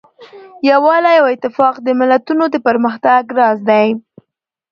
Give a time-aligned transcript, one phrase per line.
[0.69, 3.87] یووالی او اتفاق د ملتونو د پرمختګ راز دی.